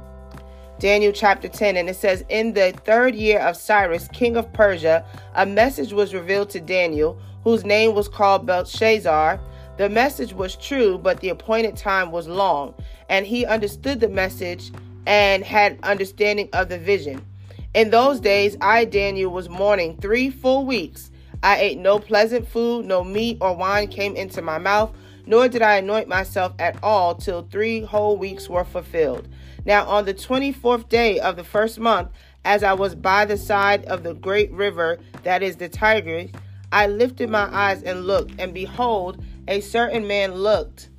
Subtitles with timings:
[0.77, 5.05] Daniel chapter 10, and it says, In the third year of Cyrus, king of Persia,
[5.35, 9.39] a message was revealed to Daniel, whose name was called Belteshazzar
[9.77, 12.73] the message was true, but the appointed time was long,
[13.09, 14.71] and he understood the message
[15.05, 17.25] and had understanding of the vision.
[17.73, 21.11] In those days, I, Daniel, was mourning three full weeks.
[21.43, 25.61] I ate no pleasant food, no meat or wine came into my mouth, nor did
[25.61, 29.27] I anoint myself at all till three whole weeks were fulfilled.
[29.65, 32.09] Now, on the 24th day of the first month,
[32.45, 36.31] as I was by the side of the great river that is the Tigris,
[36.71, 40.89] I lifted my eyes and looked, and behold, a certain man looked,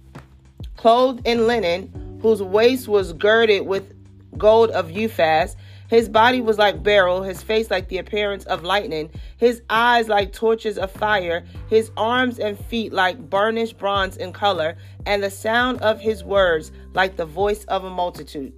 [0.77, 3.93] clothed in linen, whose waist was girded with
[4.39, 5.57] gold of Uphaz.
[5.89, 10.33] His body was like beryl, his face like the appearance of lightning, his eyes like
[10.33, 15.81] torches of fire, his arms and feet like burnished bronze in color, and the sound
[15.83, 18.53] of his words like the voice of a multitude.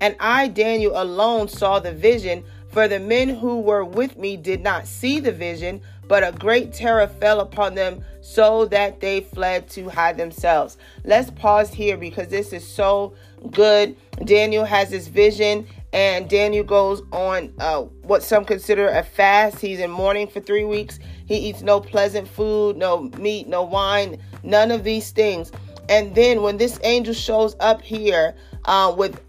[0.00, 2.44] And I, Daniel, alone saw the vision,
[2.74, 6.72] for the men who were with me did not see the vision, but a great
[6.72, 10.76] terror fell upon them so that they fled to hide themselves.
[11.04, 13.14] Let's pause here because this is so
[13.52, 13.96] good.
[14.24, 19.60] Daniel has this vision and Daniel goes on uh, what some consider a fast.
[19.60, 20.98] He's in mourning for three weeks.
[21.26, 25.52] He eats no pleasant food, no meat, no wine, none of these things.
[25.88, 28.34] And then when this angel shows up here
[28.64, 29.20] uh, with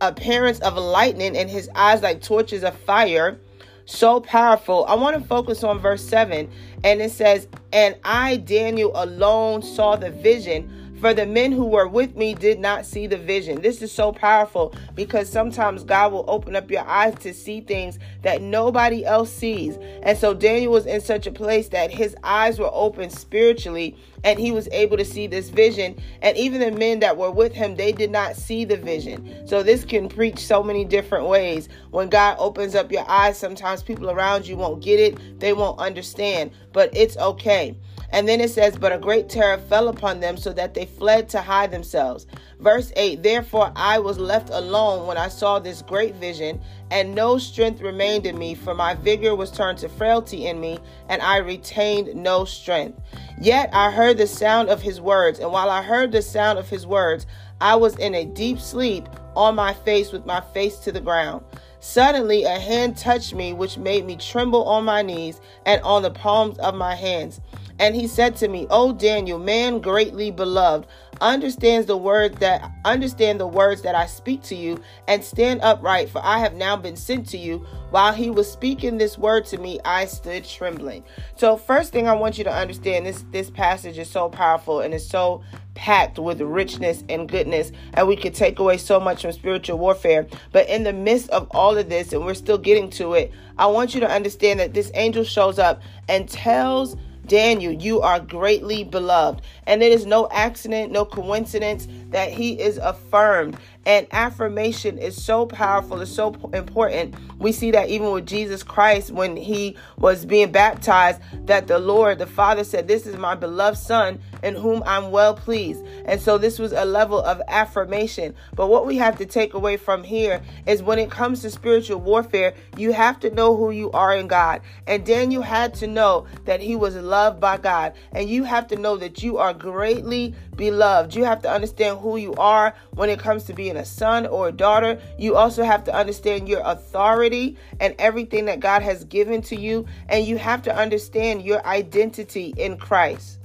[0.00, 3.38] appearance of lightning and his eyes like torches of fire,
[3.86, 4.84] so powerful.
[4.86, 6.50] I want to focus on verse 7,
[6.82, 11.86] and it says, And I, Daniel, alone saw the vision for the men who were
[11.86, 13.60] with me did not see the vision.
[13.60, 17.98] This is so powerful because sometimes God will open up your eyes to see things
[18.22, 19.76] that nobody else sees.
[20.02, 24.38] And so Daniel was in such a place that his eyes were open spiritually and
[24.38, 26.00] he was able to see this vision.
[26.22, 29.46] And even the men that were with him, they did not see the vision.
[29.46, 31.68] So this can preach so many different ways.
[31.90, 35.78] When God opens up your eyes, sometimes people around you won't get it, they won't
[35.78, 37.76] understand, but it's okay.
[38.14, 41.28] And then it says, But a great terror fell upon them so that they fled
[41.30, 42.28] to hide themselves.
[42.60, 46.60] Verse 8 Therefore I was left alone when I saw this great vision,
[46.92, 50.78] and no strength remained in me, for my vigor was turned to frailty in me,
[51.08, 53.00] and I retained no strength.
[53.40, 56.68] Yet I heard the sound of his words, and while I heard the sound of
[56.68, 57.26] his words,
[57.60, 61.44] I was in a deep sleep on my face with my face to the ground.
[61.80, 66.10] Suddenly a hand touched me, which made me tremble on my knees and on the
[66.10, 67.40] palms of my hands.
[67.78, 70.86] And he said to me, O Daniel, man greatly beloved,
[71.20, 76.08] understands the word that understand the words that I speak to you and stand upright,
[76.08, 77.66] for I have now been sent to you.
[77.90, 81.04] While he was speaking this word to me, I stood trembling.
[81.36, 84.94] So first thing I want you to understand this this passage is so powerful and
[84.94, 85.42] it's so
[85.74, 90.26] packed with richness and goodness, and we could take away so much from spiritual warfare.
[90.52, 93.66] But in the midst of all of this, and we're still getting to it, I
[93.66, 96.96] want you to understand that this angel shows up and tells
[97.26, 99.42] Daniel, you are greatly beloved.
[99.66, 103.56] And it is no accident, no coincidence that he is affirmed.
[103.86, 107.14] And affirmation is so powerful, it's so important.
[107.38, 112.18] We see that even with Jesus Christ when he was being baptized, that the Lord,
[112.18, 115.84] the Father said, This is my beloved Son in whom I'm well pleased.
[116.04, 118.34] And so this was a level of affirmation.
[118.54, 122.00] But what we have to take away from here is when it comes to spiritual
[122.00, 124.60] warfare, you have to know who you are in God.
[124.86, 127.94] And Daniel had to know that he was loved by God.
[128.12, 131.14] And you have to know that you are greatly beloved.
[131.14, 134.48] You have to understand who you are when it comes to being a son or
[134.48, 135.00] a daughter.
[135.18, 139.86] You also have to understand your authority and everything that God has given to you.
[140.08, 143.38] And you have to understand your identity in Christ.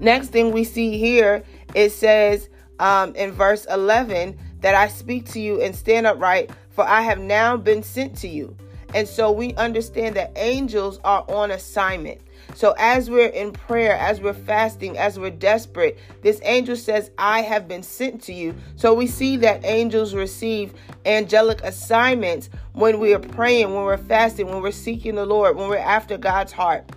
[0.00, 1.44] Next thing we see here,
[1.74, 2.48] it says
[2.78, 7.18] um, in verse 11 that I speak to you and stand upright, for I have
[7.18, 8.56] now been sent to you.
[8.94, 12.20] And so we understand that angels are on assignment.
[12.54, 17.42] So as we're in prayer, as we're fasting, as we're desperate, this angel says, I
[17.42, 18.54] have been sent to you.
[18.76, 20.74] So we see that angels receive
[21.06, 25.68] angelic assignments when we are praying, when we're fasting, when we're seeking the Lord, when
[25.68, 26.90] we're after God's heart.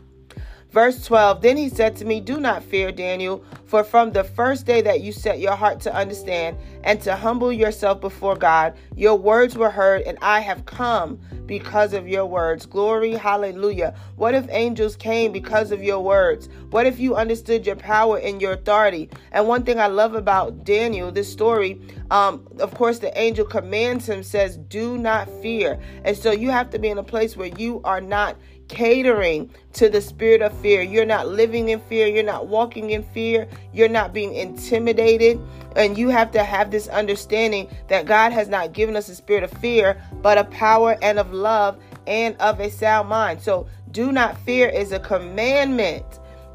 [0.73, 4.65] Verse 12 Then he said to me, Do not fear, Daniel, for from the first
[4.65, 9.15] day that you set your heart to understand and to humble yourself before God, your
[9.15, 12.65] words were heard, and I have come because of your words.
[12.65, 13.93] Glory, hallelujah.
[14.15, 16.49] What if angels came because of your words?
[16.71, 19.11] What if you understood your power and your authority?
[19.31, 21.79] And one thing I love about Daniel, this story,
[22.09, 25.79] um, of course, the angel commands him, says, Do not fear.
[26.03, 28.37] And so you have to be in a place where you are not
[28.67, 30.81] catering to the spirit of fear.
[30.81, 32.07] You're not living in fear.
[32.07, 33.47] You're not walking in fear.
[33.73, 35.39] You're not being intimidated.
[35.75, 39.43] And you have to have this understanding that God has not given us a spirit
[39.43, 41.77] of fear, but a power and of love
[42.07, 43.41] and of a sound mind.
[43.41, 46.05] So do not fear is a commandment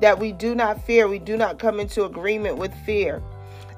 [0.01, 1.09] that we do not fear.
[1.09, 3.23] We do not come into agreement with fear.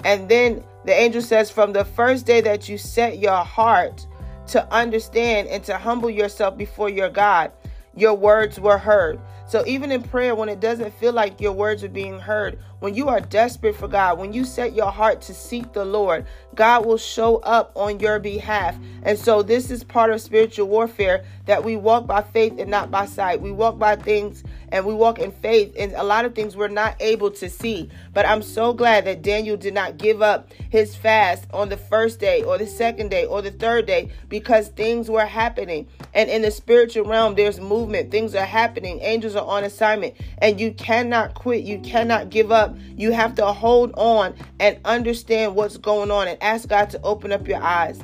[0.03, 4.05] And then the angel says, From the first day that you set your heart
[4.47, 7.51] to understand and to humble yourself before your God,
[7.95, 9.19] your words were heard.
[9.47, 12.95] So even in prayer, when it doesn't feel like your words are being heard, when
[12.95, 16.85] you are desperate for God, when you set your heart to seek the Lord, God
[16.85, 18.77] will show up on your behalf.
[19.03, 22.89] And so this is part of spiritual warfare that we walk by faith and not
[22.89, 23.41] by sight.
[23.41, 26.69] We walk by things and we walk in faith and a lot of things we're
[26.69, 27.89] not able to see.
[28.13, 32.19] But I'm so glad that Daniel did not give up his fast on the first
[32.19, 35.87] day or the second day or the third day because things were happening.
[36.13, 38.11] And in the spiritual realm, there's movement.
[38.11, 38.99] Things are happening.
[39.01, 40.13] Angels are on assignment.
[40.37, 41.63] And you cannot quit.
[41.63, 42.75] You cannot give up.
[42.95, 47.31] You have to hold on and understand what's going on and ask God to open
[47.31, 47.99] up your eyes.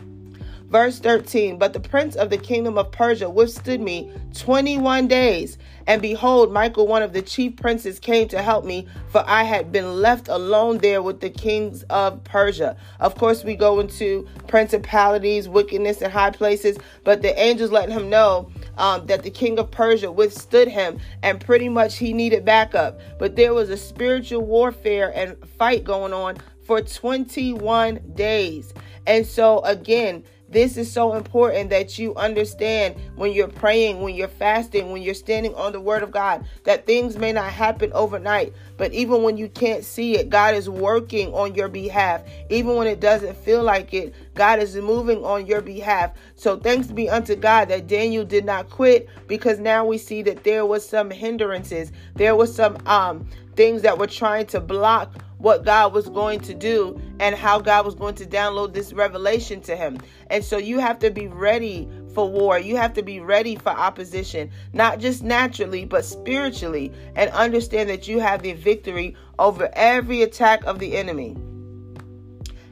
[0.68, 5.58] Verse 13 But the prince of the kingdom of Persia withstood me 21 days.
[5.86, 9.72] And behold, Michael, one of the chief princes, came to help me, for I had
[9.72, 12.76] been left alone there with the kings of Persia.
[13.00, 18.10] Of course, we go into principalities, wickedness, and high places, but the angels let him
[18.10, 23.00] know um, that the king of Persia withstood him, and pretty much he needed backup.
[23.20, 28.74] But there was a spiritual warfare and fight going on for 21 days.
[29.06, 34.30] And so, again, this is so important that you understand when you're praying, when you're
[34.30, 38.54] fasting, when you're standing on the word of God, that things may not happen overnight.
[38.78, 42.24] But even when you can't see it, God is working on your behalf.
[42.50, 46.12] Even when it doesn't feel like it, God is moving on your behalf.
[46.36, 50.44] So thanks be unto God that Daniel did not quit because now we see that
[50.44, 51.92] there was some hindrances.
[52.16, 56.54] There was some um things that were trying to block what God was going to
[56.54, 60.00] do and how God was going to download this revelation to him.
[60.30, 62.58] And so you have to be ready for war.
[62.58, 68.08] You have to be ready for opposition, not just naturally, but spiritually, and understand that
[68.08, 71.36] you have the victory over every attack of the enemy.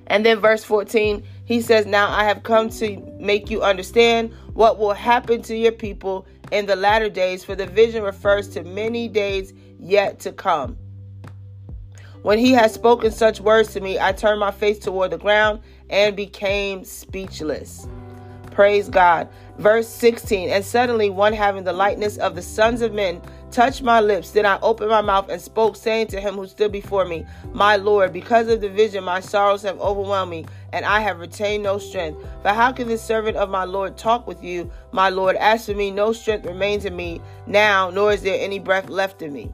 [0.07, 4.77] And then verse 14, he says, Now I have come to make you understand what
[4.77, 9.07] will happen to your people in the latter days, for the vision refers to many
[9.07, 10.77] days yet to come.
[12.25, 15.60] When he had spoken such words to me, I turned my face toward the ground
[15.92, 17.88] and became speechless.
[18.50, 19.29] Praise God.
[19.60, 24.01] Verse 16 And suddenly one having the likeness of the sons of men touched my
[24.01, 24.32] lips.
[24.32, 27.75] Then I opened my mouth and spoke, saying to him who stood before me, My
[27.75, 31.77] Lord, because of the vision, my sorrows have overwhelmed me, and I have retained no
[31.77, 32.25] strength.
[32.41, 35.36] But how can this servant of my Lord talk with you, my Lord?
[35.36, 39.22] As for me, no strength remains in me now, nor is there any breath left
[39.22, 39.51] in me.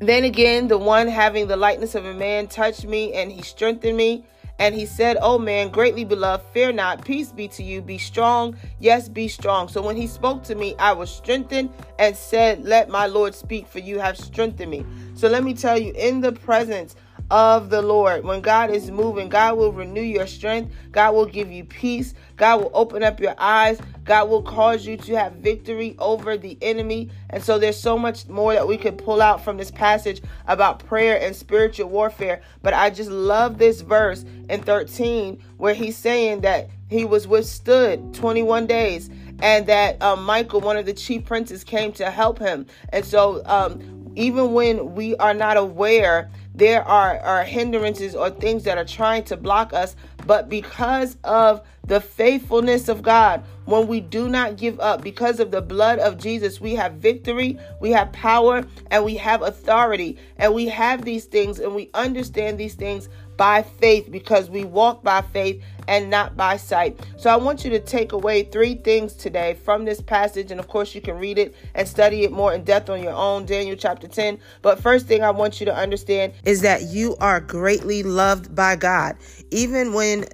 [0.00, 3.98] Then again, the one having the likeness of a man touched me, and he strengthened
[3.98, 4.24] me.
[4.58, 8.56] And he said, Oh man, greatly beloved, fear not, peace be to you, be strong,
[8.78, 9.68] yes, be strong.
[9.68, 13.66] So when he spoke to me, I was strengthened and said, Let my Lord speak,
[13.66, 14.84] for you have strengthened me.
[15.14, 16.94] So let me tell you, in the presence
[17.30, 18.24] of the Lord.
[18.24, 20.74] When God is moving, God will renew your strength.
[20.90, 22.14] God will give you peace.
[22.36, 23.80] God will open up your eyes.
[24.04, 27.10] God will cause you to have victory over the enemy.
[27.28, 30.84] And so there's so much more that we could pull out from this passage about
[30.84, 32.42] prayer and spiritual warfare.
[32.62, 38.14] But I just love this verse in 13 where he's saying that he was withstood
[38.14, 39.10] 21 days
[39.42, 42.66] and that um, Michael, one of the chief princes, came to help him.
[42.88, 48.64] And so um, even when we are not aware there are, are hindrances or things
[48.64, 54.00] that are trying to block us but because of the faithfulness of God, when we
[54.00, 58.12] do not give up, because of the blood of Jesus, we have victory, we have
[58.12, 60.18] power, and we have authority.
[60.36, 63.08] And we have these things and we understand these things
[63.40, 67.00] by faith because we walk by faith and not by sight.
[67.16, 70.50] So I want you to take away three things today from this passage.
[70.50, 73.14] And of course, you can read it and study it more in depth on your
[73.14, 74.38] own, Daniel chapter 10.
[74.60, 78.76] But first thing I want you to understand is that you are greatly loved by
[78.76, 79.16] God.
[79.50, 80.26] Even when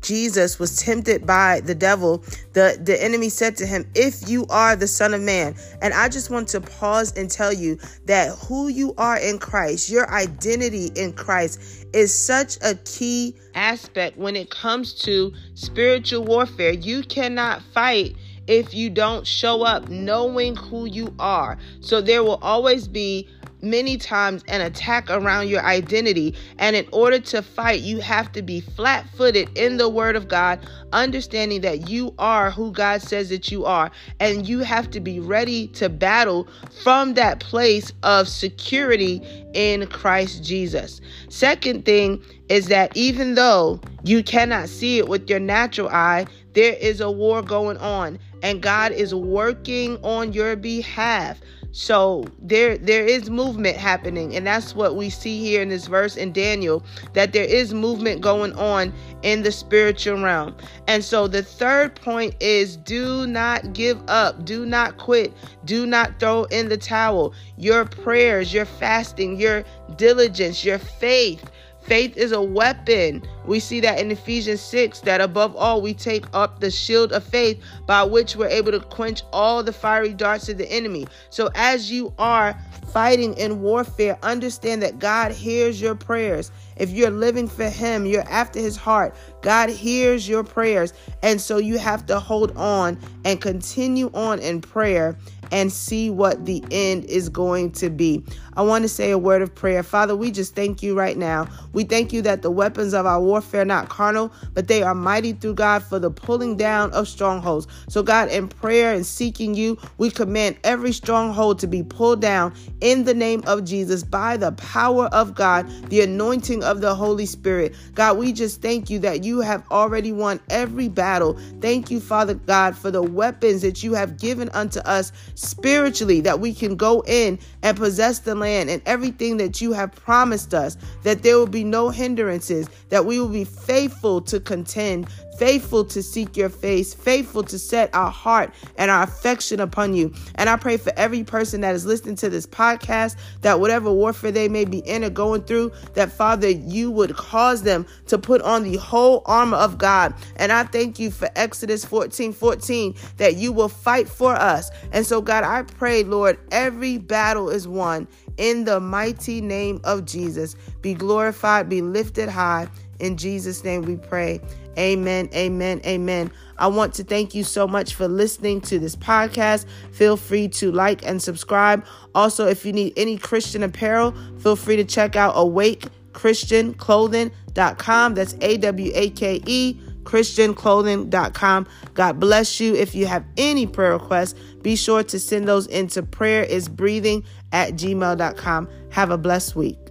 [0.00, 4.76] Jesus was tempted by the devil, the, the enemy said to him, If you are
[4.76, 5.54] the Son of Man.
[5.80, 9.90] And I just want to pause and tell you that who you are in Christ,
[9.90, 16.72] your identity in Christ, is such a key aspect when it comes to spiritual warfare.
[16.72, 18.16] You cannot fight
[18.46, 21.58] if you don't show up knowing who you are.
[21.80, 23.28] So there will always be
[23.64, 26.34] many times an attack around your identity.
[26.58, 30.28] And in order to fight, you have to be flat footed in the Word of
[30.28, 33.90] God, understanding that you are who God says that you are.
[34.20, 36.46] And you have to be ready to battle
[36.82, 39.22] from that place of security
[39.54, 41.00] in Christ Jesus.
[41.28, 46.74] Second thing is that even though you cannot see it with your natural eye, there
[46.74, 51.40] is a war going on and God is working on your behalf.
[51.76, 56.14] So there there is movement happening and that's what we see here in this verse
[56.14, 60.54] in Daniel that there is movement going on in the spiritual realm.
[60.86, 65.32] And so the third point is do not give up, do not quit,
[65.64, 67.34] do not throw in the towel.
[67.56, 69.64] Your prayers, your fasting, your
[69.96, 71.50] diligence, your faith
[71.84, 73.22] Faith is a weapon.
[73.44, 77.22] We see that in Ephesians 6 that above all we take up the shield of
[77.22, 81.06] faith by which we're able to quench all the fiery darts of the enemy.
[81.28, 82.58] So as you are
[82.90, 86.50] fighting in warfare, understand that God hears your prayers.
[86.76, 89.14] If you're living for Him, you're after His heart.
[89.42, 90.94] God hears your prayers.
[91.22, 95.18] And so you have to hold on and continue on in prayer
[95.50, 98.22] and see what the end is going to be.
[98.56, 99.82] I want to say a word of prayer.
[99.82, 101.48] Father, we just thank you right now.
[101.72, 104.94] We thank you that the weapons of our warfare are not carnal, but they are
[104.94, 107.66] mighty through God for the pulling down of strongholds.
[107.88, 112.54] So, God, in prayer and seeking you, we command every stronghold to be pulled down
[112.80, 117.26] in the name of Jesus by the power of God, the anointing of the Holy
[117.26, 117.74] Spirit.
[117.94, 121.38] God, we just thank you that you have already won every battle.
[121.60, 126.40] Thank you, Father God, for the weapons that you have given unto us spiritually that
[126.40, 130.76] we can go in and possess the land and everything that you have promised us,
[131.02, 136.02] that there will be no hindrances, that we will be faithful to contend, faithful to
[136.02, 140.12] seek your face, faithful to set our heart and our affection upon you.
[140.36, 144.32] And I pray for every person that is listening to this podcast that whatever warfare
[144.32, 148.42] they may be in or going through, that Father, you would cause them to put
[148.42, 150.14] on the whole armor of God.
[150.36, 154.70] And I thank you for Exodus 14 14 that you will fight for us.
[154.92, 160.04] And so, God, I pray, Lord, every battle is won in the mighty name of
[160.04, 160.56] Jesus.
[160.82, 162.68] Be glorified, be lifted high.
[162.98, 164.40] In Jesus' name we pray.
[164.78, 166.30] Amen, amen, amen.
[166.58, 169.66] I want to thank you so much for listening to this podcast.
[169.92, 171.84] Feel free to like and subscribe.
[172.14, 178.14] Also, if you need any Christian apparel, feel free to check out awakechristianclothing.com.
[178.14, 181.66] That's A W A K E christianclothing.com.
[181.94, 182.74] God bless you.
[182.74, 187.24] If you have any prayer requests, be sure to send those into prayer is breathing
[187.52, 188.68] at gmail.com.
[188.90, 189.83] Have a blessed week.